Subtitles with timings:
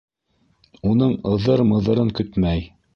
[0.93, 2.71] Уның ыҙыр-мыҙырын көтмәй.